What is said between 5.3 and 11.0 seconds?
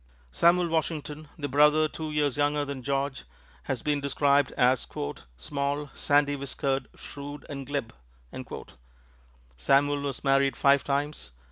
"small, sandy whiskered, shrewd and glib." Samuel was married five